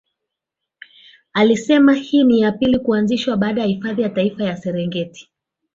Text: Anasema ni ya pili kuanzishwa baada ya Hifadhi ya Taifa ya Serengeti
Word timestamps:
Anasema 1.33 1.93
ni 2.23 2.39
ya 2.41 2.51
pili 2.51 2.79
kuanzishwa 2.79 3.37
baada 3.37 3.61
ya 3.61 3.67
Hifadhi 3.67 4.01
ya 4.01 4.09
Taifa 4.09 4.43
ya 4.43 4.57
Serengeti 4.57 5.29